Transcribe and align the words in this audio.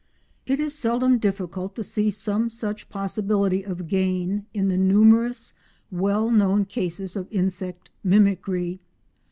It 0.47 0.59
is 0.59 0.73
seldom 0.73 1.19
difficult 1.19 1.75
to 1.75 1.83
see 1.83 2.09
some 2.09 2.49
such 2.49 2.89
possibility 2.89 3.61
of 3.63 3.87
gain 3.87 4.47
in 4.51 4.67
the 4.67 4.75
numerous 4.75 5.53
well 5.91 6.31
known 6.31 6.65
cases 6.65 7.15
of 7.15 7.27
insect 7.31 7.91
mimicry. 8.03 8.79